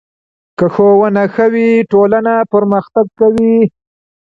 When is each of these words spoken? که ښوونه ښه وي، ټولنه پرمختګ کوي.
که 0.57 0.65
ښوونه 0.73 1.23
ښه 1.33 1.45
وي، 1.53 1.69
ټولنه 1.91 2.33
پرمختګ 2.53 3.05
کوي. 3.19 3.57